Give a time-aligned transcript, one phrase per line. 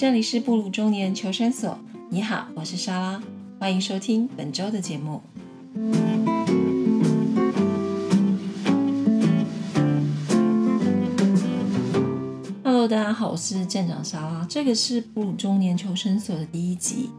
[0.00, 1.78] 这里是布鲁中年求生所。
[2.08, 3.22] 你好，我是莎拉，
[3.58, 5.20] 欢迎收听本周的节目。
[12.64, 14.46] Hello，大家好，我是舰长莎拉。
[14.48, 17.10] 这个是布鲁中年求生所的第一集。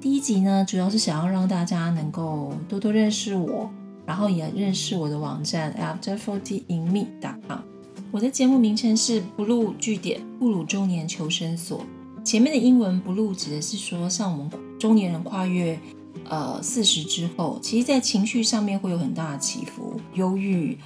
[0.00, 3.70] 第一集呢，主要是想要让大家能够多多认识我，
[4.06, 7.58] 然后也认识我的网站 afterfortyinme.com。
[8.10, 11.84] 我的节目名称是“Blue 据点布鲁中年求生所”。
[12.24, 15.78] 前面的英文“不入”指的是说，像我们中年人跨越
[16.28, 20.78] 呃四十之后，其实在情绪上面会有很大的起伏，忧郁、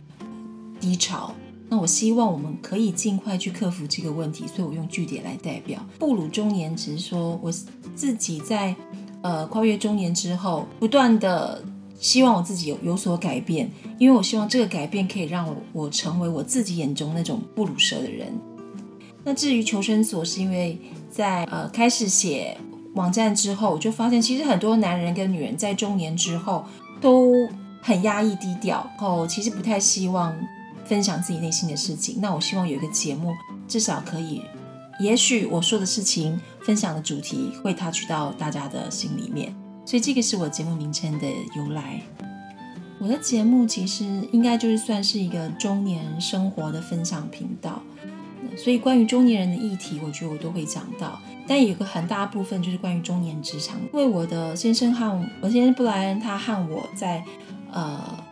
[0.81, 1.35] 低潮。
[1.69, 5.85] 那我希望我们可以尽快去克服这个问题，所以我用句点来代表。
[5.99, 7.53] 步入中年，只是说我
[7.95, 8.75] 自己在
[9.23, 11.63] 呃跨越中年之后，不断的。
[12.01, 18.31] 希望我自己有有所改变，因为我希望这个改变可以让我我成为我自己眼中那种布鲁蛇的人。
[19.25, 20.79] 那至于求生所，是因为
[21.11, 22.57] 在呃开始写
[22.95, 26.65] 网站之后，我就发现其实很多男人跟女人在中年之后
[27.01, 27.33] 都
[27.83, 30.37] 很压抑低调，然后其实不太希望
[30.85, 32.19] 分享自己内心的事情。
[32.21, 33.33] 那我希望有一个节目，
[33.67, 34.43] 至少可以，
[35.01, 39.55] 也许我说的事情、分享的主题会 touch 到大家的心里面。
[39.87, 42.01] 所以这个是我节目名称的由来。
[42.99, 47.83] 我的节目其实应该就是算是一个中年生活的分享频道，
[48.57, 51.21] 所以关于中年人的议题，我觉得我都会讲到。
[51.47, 57.25] 但有个很大部分就是关于中年职场，因为我的先生和我先生布莱恩，他和我在
[57.71, 58.25] 呃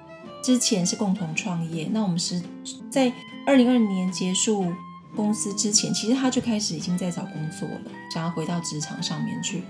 [0.43, 1.89] 之前是共同创业。
[1.93, 2.43] 那我们是
[2.91, 3.13] 在
[3.47, 4.73] 二零二零年结束
[5.15, 7.81] 公司之前，其实他就开始已经在找工作了，
[8.15, 9.63] 想要回到职场上面去。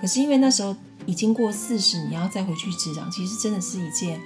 [0.00, 0.74] 可是因为那时候。
[1.04, 4.20] 已经过四十，你要再回去职场，其实真的是一件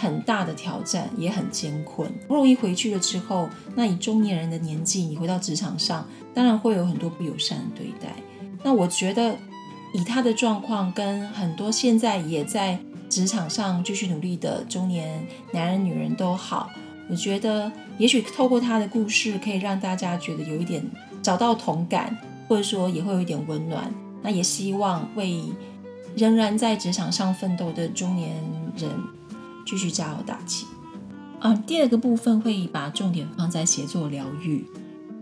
[0.00, 2.10] 很大的挑战，也很艰困。
[2.26, 8.14] 不容易回去了之后，那以中年人的年纪，你回到职场上，当然会有很多不友善的对待。
[8.62, 9.36] 那我觉得，
[9.92, 12.78] 以他的状况，跟很多现在也在
[13.08, 16.70] 职场上继续努力的中年男人、女人都好，
[17.08, 20.82] 我觉得也许透过他的故事，可以让大家觉得有一点
[21.22, 22.16] 找到同感，
[22.48, 23.92] 或者说也会有一点温暖。
[24.22, 25.44] 那也希望为。
[26.16, 28.30] 仍然在职场上奋斗的中年
[28.76, 28.90] 人，
[29.70, 30.66] 继续加油打气。
[31.38, 34.66] 啊，第二个部分会把重点放在写作疗愈。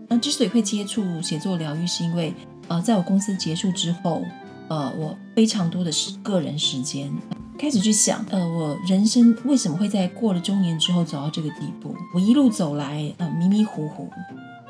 [0.07, 2.33] 那之所以会接触写作疗愈，是因为
[2.67, 4.23] 呃，在我公司结束之后，
[4.67, 7.13] 呃，我非常多的时个人时间，
[7.59, 11.95] 开始去想，呃，我人生为什么会在过了中年之后走到这个地步？
[12.15, 14.09] 我一路走来，呃，迷迷糊糊，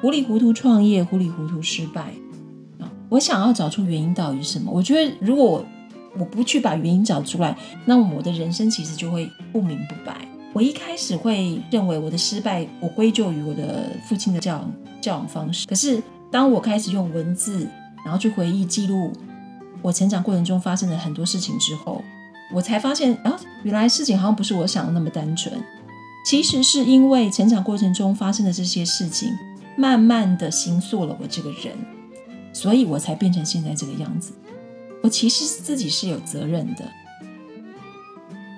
[0.02, 2.14] 糊里糊涂创业，糊里糊涂失败。
[3.10, 4.72] 我想要找出原因到底是什么？
[4.72, 5.66] 我觉得如果
[6.20, 10.18] 我不去把原因找出来，那我的人生其实就会不明不白。
[10.52, 14.70] 我一开始会认为我的失败，我归咎于我的父亲的教
[15.00, 15.66] 教养方式。
[15.68, 17.68] 可是当我开始用文字，
[18.04, 19.14] 然后去回忆记录
[19.82, 22.04] 我成长过程中发生的很多事情之后，
[22.54, 25.54] 我才发现啊，原来事情好像不是我想的那么单纯。
[26.26, 29.32] 其实是因为成长过程中发生的这些事情，
[29.78, 31.74] 慢慢的形塑了我这个人，
[32.52, 34.34] 所以我才变成现在这个样子。
[35.02, 36.86] 我其实自己是有责任的，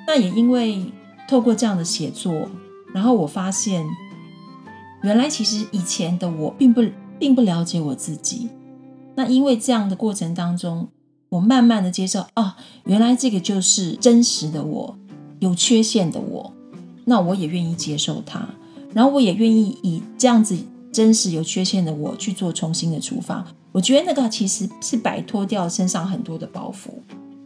[0.08, 0.86] 那也因为
[1.30, 2.50] 透过这样的写作，
[2.94, 3.86] 然后我发现，
[5.04, 6.82] 原来其实以前的我并不
[7.20, 8.50] 并不了解我自己。
[9.16, 10.90] 那因为这样的过程当中，
[11.30, 14.98] 我慢慢的接受，啊，原来这个就是真实的我，
[15.40, 16.54] 有缺陷的我。
[17.06, 18.48] 那我也愿意接受它，
[18.94, 20.58] 然后我也愿意以这样子
[20.92, 23.46] 真实有缺陷的我去做重新的出发。
[23.72, 26.90] 我觉得那个其实是摆脱掉身上很多的包袱。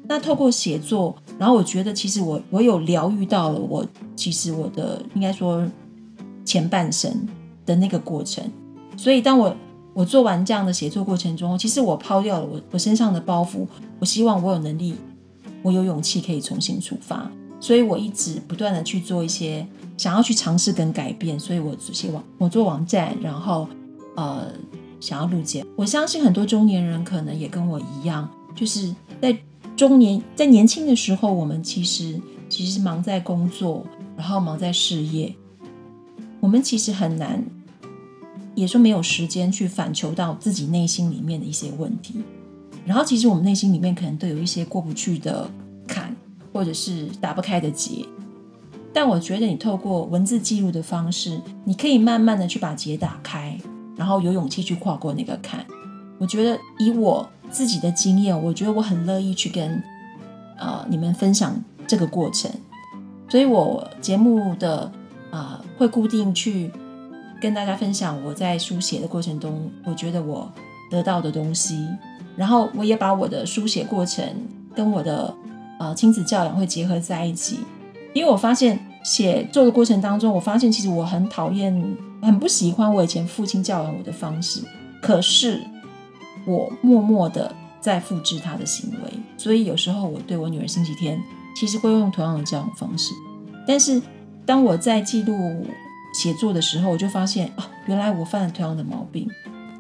[0.08, 5.68] 那透过写作，然后我觉得其实我我有疗愈到了我，其实我的应该说
[6.44, 7.28] 前半生
[7.66, 8.44] 的那个过程。
[8.96, 9.56] 所以当我
[9.94, 13.66] 我做完这样的写作过程中，其实我抛掉了我我身上的包袱。
[14.00, 14.96] 我希望我有能力，
[15.64, 17.32] 我有勇气可以重新出发。
[17.60, 19.66] 所以我一直不断的去做一些
[19.98, 21.40] 想要去尝试跟改变。
[21.40, 23.68] 所以我希望我做网站，然后
[24.16, 24.48] 呃。
[25.00, 29.38] 想要录节我相信很多中年人可能也跟我一样，就是在
[29.76, 32.20] 中年在年轻的时候，我们其实
[32.50, 35.36] 其实忙在工作，然后忙在事业，
[36.40, 37.44] 我们其实很难，
[38.56, 42.22] 也说没有时间去反求到自己内心里面的一些问题。
[42.86, 45.50] 然后其实我们内心里面可能都有一些过不去的
[45.88, 46.16] 坎，
[46.54, 48.06] 或者是打不开的结。
[48.94, 53.58] 但我觉得你透过文字记录的方式，你可以慢慢的去把结打开。
[53.96, 55.66] 然后有勇气去跨过那个坎，
[56.18, 59.82] 我觉得以我自己的经验，我觉得我很乐意去跟
[60.58, 61.56] 呃你们分享
[61.88, 62.52] 这个过程，
[63.30, 64.92] 所以我节目的
[65.32, 66.72] 呃会固定去
[67.42, 70.52] 跟大家分享我在书写的过程中，我觉得我
[70.90, 71.88] 得到的东西。
[72.36, 74.26] 然后我也把我的书写过程
[74.76, 75.34] 跟我的
[75.80, 77.60] 呃亲子教养会结合在一起，
[78.14, 81.74] 因为我发现写作的过程当中，我发现其实我很讨厌、
[82.26, 84.62] 很不喜欢我以前父亲教养我的方式，
[85.02, 85.62] 可是
[86.46, 91.22] 我默默的在复制他的行为，所以有时候我对我女儿星期天
[91.56, 93.14] 其实会用同样的教养方式，
[93.68, 94.02] 但是
[94.46, 95.66] 当我在记录
[96.14, 99.30] 写作的时候，我就发现啊，原来我犯了同样的毛病，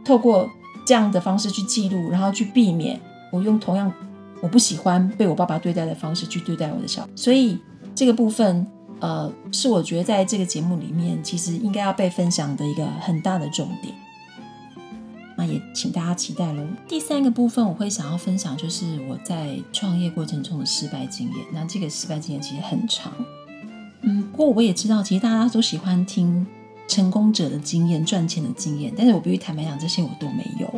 [0.05, 0.49] 透过。
[0.87, 3.01] 这样的方式去记录，然后去避免
[3.31, 3.91] 我用同样
[4.39, 7.57] 我不喜欢被我爸爸对待的方式去对待我的小，所以
[7.95, 8.67] 这个部分
[9.05, 13.93] 呃是我觉得在这个节目里面其实应该要被分享的一个很大的重点。
[15.37, 16.63] 那也请大家期待喽。
[16.87, 21.37] 第三个部分我会想要分享就是我在创业过程中的失败经验。
[21.53, 23.11] 那这个失败经验其实很长，
[24.01, 26.45] 嗯，不过我也知道其实大家都喜欢听。
[26.87, 30.71] 成功者的经验、赚钱的经验，但是我必须坦白讲，这些我都没有。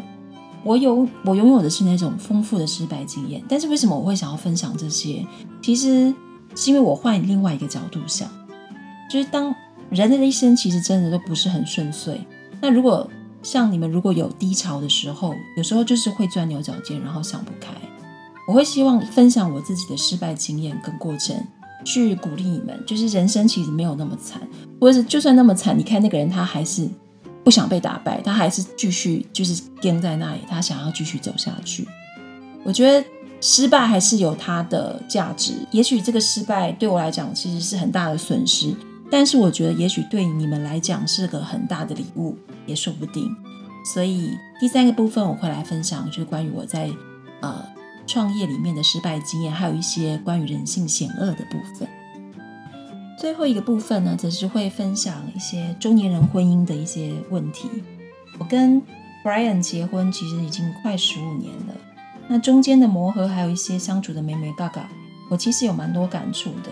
[0.64, 3.44] 我有，我拥有的是那种丰富的失败经验。
[3.50, 5.28] 但是为什么我会想要分享这些？
[5.62, 6.16] 其实
[6.58, 8.28] 是因为我换另外一个角度想，
[9.10, 9.56] 就是当
[9.90, 12.20] 人的一生其实真的都不是很顺遂。
[12.60, 13.10] 那如果
[13.44, 17.72] 像你们如果有低潮的时候，有时候就是会钻牛角尖，然后想不开。
[18.48, 21.36] 我会希望分享我自己的失败经验跟过程。
[21.86, 24.42] 去鼓励你们，就是人生其实没有那么惨，
[24.82, 26.90] 或者是就算那么惨，你看那个人他还是
[27.46, 31.88] 不想被打败，他还是继续就是跟在那里，他想要继续走下去。
[32.64, 33.08] 我觉得
[33.42, 38.74] 失败还是有它的价值，也许这个失败对我来讲其实是很大的损失，
[39.10, 43.36] 但是我觉得也许对你们来讲是个很大的礼物，也说不定。
[43.94, 46.90] 所以第三个部分我会来分享，就是关于我在
[47.42, 47.66] 呃。
[48.10, 51.86] 创业里面的失败经验，还有一些关于人性险恶的部分。
[53.20, 57.68] 最后一个部分呢，则是会分享一些中年人婚姻的一些问题。
[58.40, 58.82] 我跟
[59.26, 61.76] Brian 结婚其实已经快十五年了，
[62.30, 64.90] 那中间的磨合，还有一些相处的美美嘎嘎，
[65.30, 66.70] 我其实有蛮多感触的。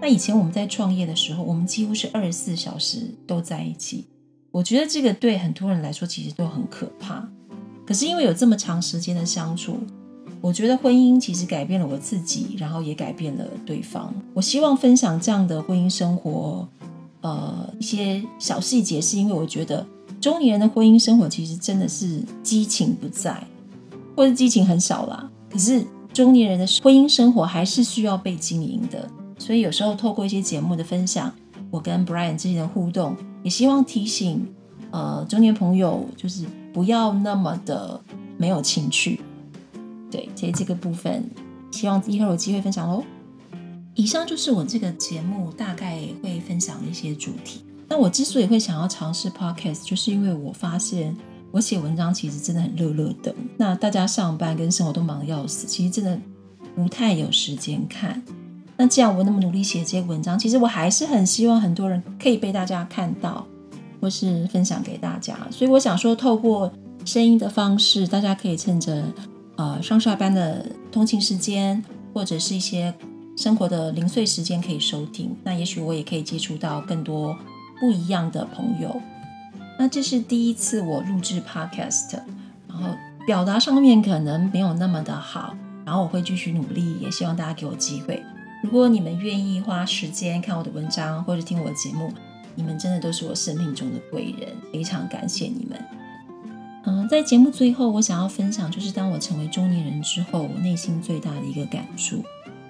[0.00, 4.06] 那以前我们在创业的时候，我们几乎是二十四小时都在一起。
[4.50, 7.28] 我觉得这个对很多人来说其实都很可怕。
[7.86, 9.78] 可是因为有这么长时间的相处，
[10.40, 14.14] 我觉得婚姻其实改变了我自己，然后也改变了对方。
[14.34, 16.68] 我希望分享这样的婚姻生活，
[17.22, 19.86] 呃，一些小细节，是因为我觉得
[20.20, 23.42] 中年人的婚姻生活其实真的是激情不在，
[24.16, 25.30] 或者激情很少啦。
[25.50, 31.32] 可是中年人的婚姻生活还是需要被经营的，所以有时候透过一些节目的分享，
[31.70, 34.46] 我跟 Brian 之间的互动，也希望提醒
[34.90, 38.00] 呃中年朋友，就是不要那么的
[38.36, 39.20] 没有情趣。
[40.10, 41.28] 对，所以这个部分，
[41.70, 43.02] 希望以后有机会分享喽。
[43.94, 47.62] 以上就是我这个节目大概会分享的一些主题。
[47.88, 51.14] 那我之所以会想要尝试 podcast，就是因为我发现
[51.52, 53.32] 我写文章其实真的很热热的。
[53.56, 56.18] 那大家上班跟生活都忙得要死，其实真的
[56.74, 58.20] 不太有时间看。
[58.76, 63.46] 那既然我那么努力写这些文章，其实我还是很希望很多人可以被大家看到，
[64.00, 65.36] 或是分享给大家。
[65.50, 66.72] 所以我想说，透过
[67.04, 69.04] 声音的方式，大家可以趁着。
[69.56, 71.84] 呃，上下班的通勤时间，
[72.14, 72.92] 或者是一些
[73.36, 75.36] 生活的零碎时间可以收听。
[75.44, 77.36] 那也许我也可以接触到更多
[77.78, 78.98] 不一样的朋友。
[79.82, 82.16] 那这是第一次我录制 Podcast，
[82.68, 82.96] 然后
[83.26, 88.22] 表达上面可能没有那么的好，然后我会继续努力，也希望大家给我机会。
[88.62, 92.12] 如果你们愿意花时间看我的文章或者听我的节目，
[92.54, 95.84] 你们真的都是我生命中的贵人，非常感谢你们。
[96.84, 102.18] 嗯，在节目最后，我想要分享，就是当我成为中年人之后，我内心最大的一个感触，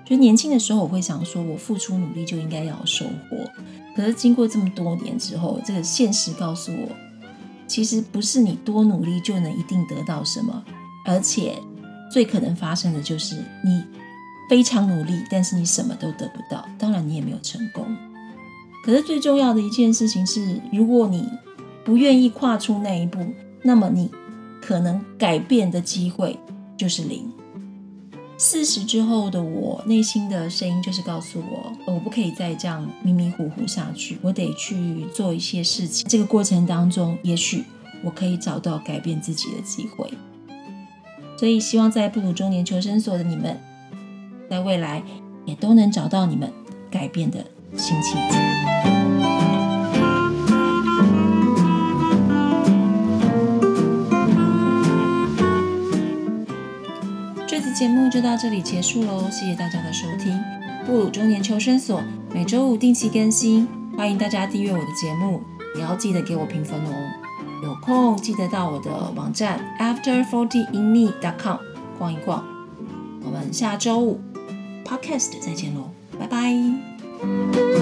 [0.02, 3.36] 就是年轻的时候，我会想说，我付出努力就应该要收获。
[3.96, 6.88] 可是经过这么多年之后，这个现实告诉我，
[7.66, 10.62] 其实不是你多努力就能一定得到什么，
[11.04, 11.58] 而且
[12.12, 13.82] 最可能发生的就是你
[14.48, 17.84] 非常努力，但是你什么都得不到，当然你也没有成功。
[18.84, 21.28] 可是最重要的一件事情是，如果你
[21.84, 23.18] 不愿意跨出那一步。
[23.64, 24.10] 那么你
[24.60, 26.36] 可能改变的机会
[26.76, 27.32] 就是零。
[28.44, 36.04] 四十之后的我，内心的声音就是告诉我，我不可以再这样迷迷糊糊下去，我得去做一些事情。
[36.08, 37.62] 这个过程当中，也许
[38.02, 40.12] 我可以找到改变自己的机会。
[41.38, 43.56] 所以，希望在布鲁中年求生所的你们，
[44.50, 45.00] 在未来
[45.46, 46.52] 也都能找到你们
[46.90, 47.46] 改变的
[47.76, 48.51] 新契机。
[58.12, 59.22] 就到这里结束喽。
[59.30, 60.38] 谢谢大家的收听，
[60.84, 62.02] 布鲁中年求生所
[62.34, 63.66] 每周五定期更新，
[63.96, 65.40] 欢迎大家订阅我的节目，
[65.76, 66.92] 也要记得给我评分哦。
[67.64, 71.56] 有空记得到我的网站，after forty in me dot com，
[71.98, 72.44] 逛一逛。
[73.24, 74.20] 我们下周五
[74.84, 75.88] podcast 再见喽，
[76.18, 77.81] 拜拜。